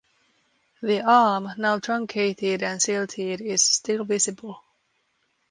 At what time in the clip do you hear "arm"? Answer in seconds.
1.03-1.49